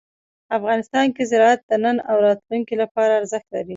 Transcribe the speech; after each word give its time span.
افغانستان 0.57 1.05
کې 1.15 1.23
زراعت 1.31 1.61
د 1.69 1.71
نن 1.83 1.97
او 2.09 2.15
راتلونکي 2.25 2.75
لپاره 2.81 3.11
ارزښت 3.19 3.47
لري. 3.55 3.69